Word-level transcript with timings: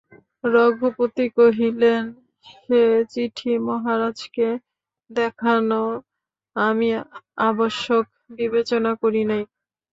রঘুপতি 0.43 1.25
কহিলেন, 1.37 2.03
সে 2.55 2.81
চিঠি 3.11 3.51
মহারাজকে 3.67 4.47
দেখানো 5.09 5.81
আমি 6.55 6.89
আবশ্যক 7.41 8.05
বিবেচনা 8.37 8.91
করি 9.01 9.21
নাই। 9.29 9.43